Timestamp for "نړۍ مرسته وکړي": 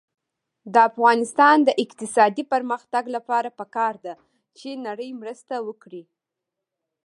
4.87-6.03